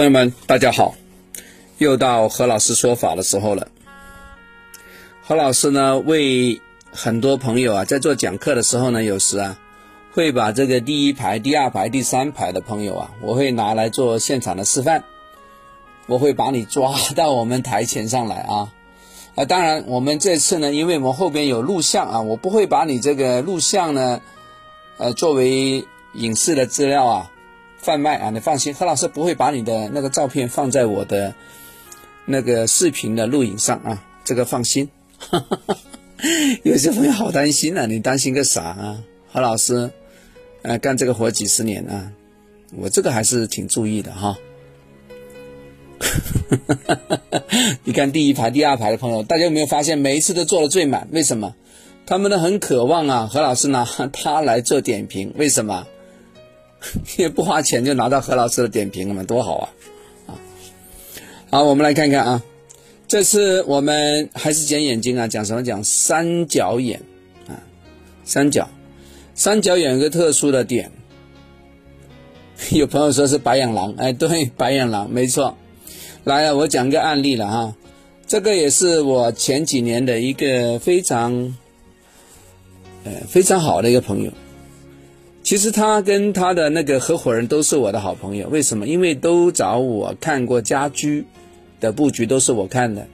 [0.00, 0.94] 朋友们，大家好，
[1.76, 3.68] 又到何老师说法的时候了。
[5.22, 6.58] 何老师呢，为
[6.90, 9.58] 很多朋友啊，在做讲课的时候呢，有时啊，
[10.12, 15.04] 会把这个第一排、第二排、第三排的朋友啊，我会拿来做现场的示范。
[16.06, 18.72] 我会把你抓到我们台前上来啊！
[19.34, 24.22] 啊，当然，我们这次呢，因为我们后边有录像啊，我不会把你这个录像呢，
[24.96, 27.30] 呃，作为影视的资料啊。
[27.82, 31.34] 贩卖啊，你放心，何老师不会把你的那个照片放在我的
[32.26, 34.88] 那个视频的录影上啊，这个放心。
[36.62, 39.02] 有些朋友好担心啊，你担心个啥啊？
[39.32, 39.90] 何老师，
[40.62, 42.12] 呃，干这个活几十年啊，
[42.76, 44.36] 我这个还是挺注意的哈。
[47.84, 51.08] 你看第一排、第二排的朋友，大家有没有发现，每一次都坐的最满？
[51.12, 51.54] 为什么？
[52.06, 55.86] 他们都很渴望啊，何老师拿他来做点评，为什么？
[57.18, 59.68] 也不花钱就拿到何老师的点评了嘛，多好啊！
[60.26, 60.32] 啊，
[61.50, 62.42] 好，我们来看看啊，
[63.06, 65.62] 这次我们还是讲眼睛啊，讲什么？
[65.62, 67.02] 讲三角眼
[67.48, 67.60] 啊，
[68.24, 68.68] 三角，
[69.34, 70.90] 三角眼有个特殊的点。
[72.72, 75.56] 有朋友说是白眼狼，哎，对，白眼狼，没错。
[76.24, 77.74] 来啊，我讲个案例了哈，
[78.26, 81.56] 这个也是我前几年的一个非常，
[83.04, 84.30] 呃，非常好的一个朋友。
[85.50, 88.86] 其实他跟他的那个合伙人都是我的好朋友，为什么？
[88.86, 91.26] 因为都找我看过家居
[91.80, 93.08] 的布局，都是我看的。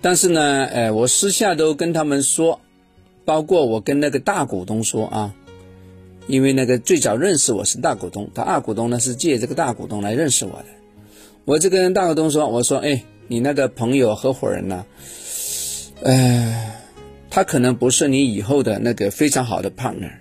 [0.00, 2.60] 但是呢，呃，我私下都跟他们说，
[3.24, 5.34] 包括我跟那个大股东说啊，
[6.28, 10.66] 因为那个最早认识我是大股东，他二股东呢是借这个大股东来认识我的。
[11.44, 14.86] 我就跟大股东说，我说，哎，你那个朋友合伙人呢，
[16.02, 16.72] 呃，
[17.30, 20.12] 他可能不是你以后的那个非常好的 partner。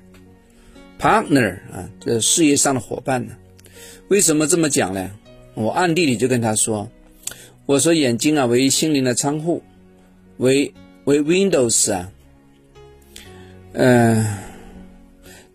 [1.01, 3.35] Partner 啊，这事业上的伙伴呢？
[4.09, 5.09] 为什么这么讲呢？
[5.55, 6.87] 我暗地里就跟他说
[7.65, 9.63] ：“我说眼睛啊，为心灵的仓库，
[10.37, 10.71] 为
[11.05, 12.11] 为 Windows 啊，
[13.73, 14.37] 嗯，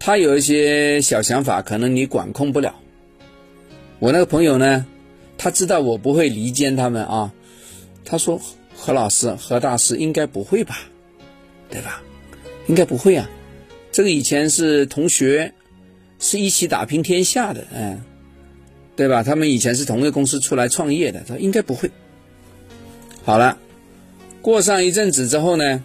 [0.00, 2.74] 他有一些小想法，可能你管控不了。
[4.00, 4.84] 我那个朋友呢，
[5.38, 7.32] 他知道我不会离间他们啊。
[8.04, 8.40] 他说
[8.74, 10.78] 何老师、何大师应该不会吧？
[11.70, 12.02] 对吧？
[12.66, 13.30] 应该不会啊。”
[13.96, 15.54] 这个以前是同学，
[16.18, 18.02] 是一起打拼天下的，嗯，
[18.94, 19.22] 对吧？
[19.22, 21.90] 他们以前是同一个公司出来创业的，他应该不会。
[23.24, 23.56] 好了，
[24.42, 25.82] 过上一阵子之后呢，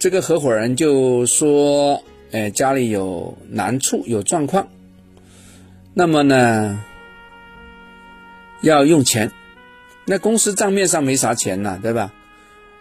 [0.00, 4.66] 这个合伙人就说：“哎，家里有难处，有状况，
[5.94, 6.82] 那么呢，
[8.60, 9.30] 要用钱。
[10.04, 12.12] 那公司账面上没啥钱呢，对吧？”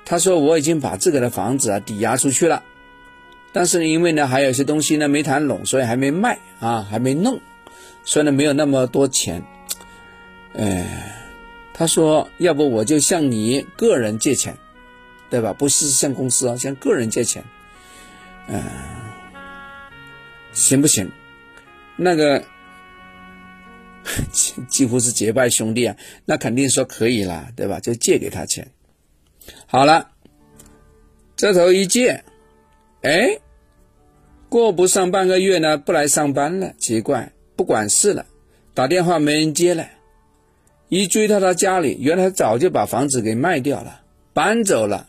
[0.05, 2.63] 他说：“我已经把自个的房子啊抵押出去了。”
[3.53, 7.39] 但是因为呢，还有些东西呢没谈拢，所以还没卖啊，还没弄，
[8.05, 9.43] 所以呢没有那么多钱。
[10.53, 11.15] 哎，
[11.73, 14.57] 他说，要不我就向你个人借钱，
[15.29, 15.51] 对吧？
[15.53, 17.43] 不是向公司啊，向个人借钱，
[18.47, 18.63] 嗯，
[20.53, 21.11] 行不行？
[21.97, 22.43] 那个
[24.31, 25.95] 几 几乎是结拜兄弟啊，
[26.25, 27.79] 那肯定说可以啦，对吧？
[27.79, 28.65] 就借给他钱。
[29.67, 30.09] 好了，
[31.35, 32.23] 这头一借。
[33.01, 33.39] 哎，
[34.47, 38.25] 过不上半个月呢，不来上班了，奇怪，不管事了，
[38.75, 39.87] 打电话没人接了，
[40.89, 44.01] 一追到他家里，原来他早就把房子给卖掉了，
[44.33, 45.07] 搬走了，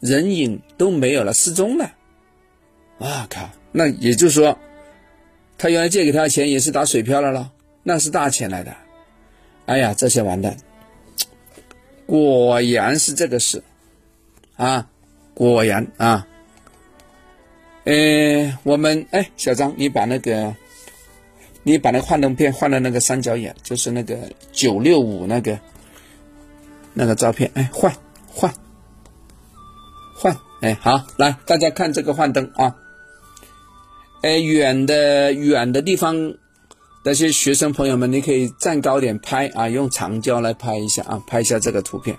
[0.00, 1.92] 人影都没有了，失踪了。
[2.98, 3.50] 啊靠！
[3.72, 4.56] 那也就是说，
[5.58, 7.50] 他原来借给他的钱也是打水漂了咯，
[7.82, 8.74] 那是大钱来的。
[9.66, 10.56] 哎呀，这些完蛋，
[12.06, 13.62] 果然是这个事
[14.56, 14.88] 啊，
[15.34, 16.26] 果然啊。
[17.84, 20.54] 呃，我们哎，小张，你把那个，
[21.62, 24.16] 你把那幻灯片换到那个三角眼，就是那个
[24.52, 25.58] 九六五那个
[26.94, 27.92] 那个照片，哎，换
[28.26, 28.52] 换
[30.16, 32.74] 换，哎，好，来，大家看这个幻灯啊，
[34.22, 36.34] 哎，远的远的地方
[37.04, 42.16] 那些学生朋友们，你可以站高点拍啊，用长焦来拍一下啊，拍一下这个图片。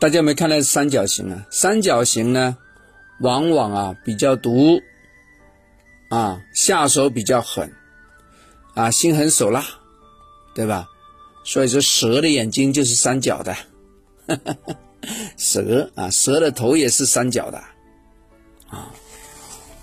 [0.00, 1.46] 大家有没有看到三角形啊？
[1.50, 2.56] 三角形呢，
[3.20, 4.80] 往往啊比较毒，
[6.08, 7.72] 啊下手比较狠，
[8.74, 9.64] 啊心狠手辣，
[10.54, 10.88] 对吧？
[11.44, 13.56] 所以说蛇的眼睛就是三角的，
[15.36, 17.58] 蛇啊蛇的头也是三角的，
[18.68, 18.92] 啊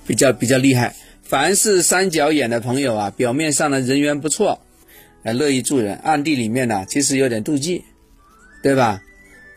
[0.07, 0.95] 比较比较厉害。
[1.23, 4.61] 凡是三角眼的朋友啊，表面上呢人缘不错，
[5.23, 7.83] 还乐意助人，暗地里面呢其实有点妒忌，
[8.63, 9.01] 对吧？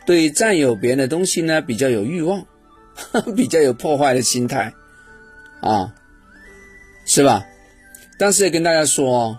[0.09, 2.47] 对占有别人的东西呢，比较有欲望，
[3.37, 4.73] 比较有破坏的心态，
[5.61, 5.95] 啊，
[7.05, 7.45] 是吧？
[8.19, 9.39] 但是也跟大家说哦，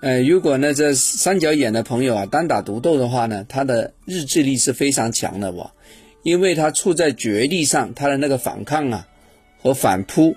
[0.00, 5.70] 呃，如果呢这三角眼的朋友啊单打独斗的话呢，他的日志力是非常强的哇，
[6.24, 9.06] 因为他处在绝地上，他的那个反抗啊
[9.62, 10.34] 和反扑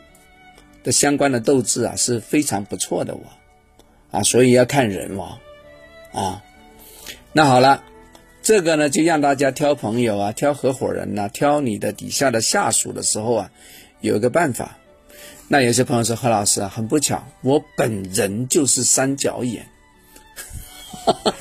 [0.84, 3.22] 的相关的斗志啊是非常不错的哇，
[4.12, 5.40] 啊，所以要看人哇，
[6.14, 6.44] 啊，
[7.34, 7.86] 那好了。
[8.44, 13.52] 这个呢，就让大家挑朋友啊，挑合伙人呐，挑你的底下的下属的时候啊，
[14.02, 14.78] 有一个办法。
[15.48, 19.68] 那有些朋友说：“何老师啊，很不巧，我本人就是三角眼。”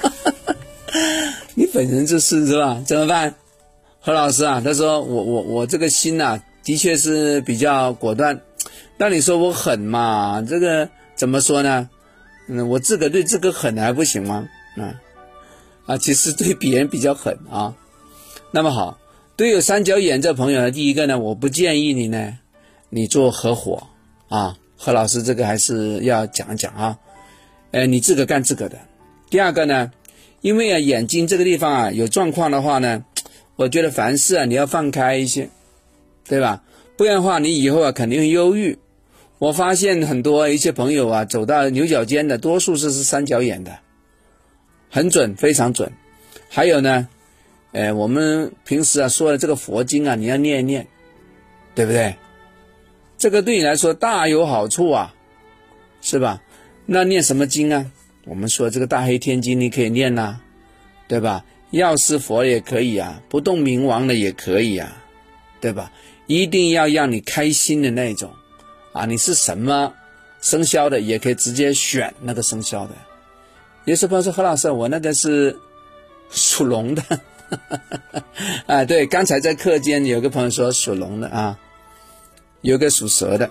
[1.54, 2.82] 你本人就是是吧？
[2.84, 3.34] 怎么办？
[4.00, 8.40] 何老师啊，他说：“我我我这个心呐，的确是比较果断。
[8.98, 10.42] 那你说我狠嘛？
[10.42, 11.88] 这个怎么说呢？
[12.48, 14.48] 嗯，我自个对自个狠还不行吗？
[14.76, 15.00] 啊？”
[15.90, 17.74] 啊，其实对别人比较狠啊。
[18.52, 18.96] 那么好，
[19.34, 22.38] 对有三角眼这朋友呢，第一个呢，我不建议你呢，
[22.90, 23.88] 你做合伙
[24.28, 24.56] 啊。
[24.76, 26.98] 何老师这个还是要讲一讲啊。
[27.72, 28.78] 呃，你自个干自个的。
[29.30, 29.90] 第二个呢，
[30.42, 33.04] 因为啊眼睛这个地方啊有状况的话呢，
[33.56, 35.50] 我觉得凡事啊你要放开一些，
[36.28, 36.62] 对吧？
[36.96, 38.78] 不然的话，你以后啊肯定会忧郁。
[39.40, 43.76] 我发现很多一些朋友啊走到牛角尖的，多数是是三角眼的。
[44.90, 45.90] 很准，非常准。
[46.48, 47.08] 还有呢，
[47.72, 50.86] 呃，我们平时啊说的这个佛经啊，你要念一念，
[51.74, 52.16] 对不对？
[53.16, 55.14] 这个对你来说大有好处啊，
[56.02, 56.42] 是吧？
[56.86, 57.90] 那念什么经啊？
[58.24, 60.40] 我们说这个大黑天经你可以念呐，
[61.08, 61.44] 对吧？
[61.70, 65.02] 药师佛也可以啊，不动明王的也可以啊，
[65.60, 65.92] 对吧？
[66.26, 68.30] 一定要让你开心的那种
[68.92, 69.04] 啊！
[69.06, 69.92] 你是什么
[70.40, 72.94] 生肖的，也可以直接选那个生肖的。
[73.86, 75.58] 有些朋友说何老师，我那个是
[76.30, 77.02] 属龙的，
[78.66, 81.58] 啊，对，刚才在课间有个朋友说属龙的啊，
[82.60, 83.50] 有个属蛇的，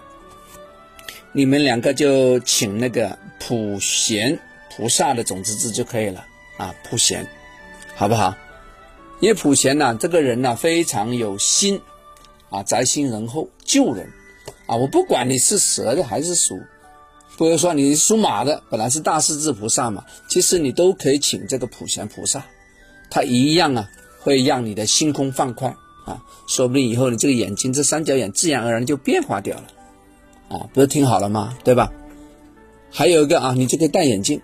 [1.32, 4.40] 你们两个就请那个普贤
[4.70, 6.24] 菩萨的种子字就可以了
[6.58, 7.28] 啊，普贤，
[7.96, 8.34] 好不好？
[9.20, 11.82] 因为普贤呐，这个人呐非常有心
[12.52, 14.08] 啊，宅心仁厚，救人
[14.68, 16.62] 啊，我不管你是蛇的还是属。
[17.40, 22.46] 比如说你属马的，本来是大势至菩萨嘛，其实你都可以请这个普贤菩萨，
[23.10, 23.90] 他一样啊，
[24.20, 25.74] 会让你的心空放宽
[26.06, 29.68] 啊，说不定以后你这个眼睛这三角眼自然而然就变化掉了，
[30.50, 31.58] 啊，不是挺好了吗？
[31.64, 31.94] 对吧？
[32.92, 34.42] 还有一个啊，你这个戴眼镜，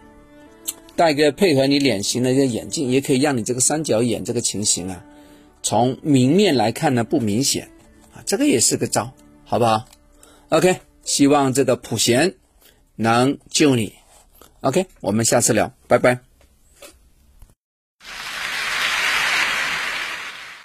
[0.95, 5.03] 戴个配合你脸型的一个眼镜，也可以让你这个三角眼这个情形啊，
[5.61, 7.67] 从明面来看呢不明显
[8.13, 9.11] 啊，这个也是个招，
[9.43, 9.83] 好不好
[10.47, 12.35] ？OK，希望这个普贤。
[12.95, 13.93] 能救你
[14.61, 16.34] ，OK，我们下次聊，拜拜。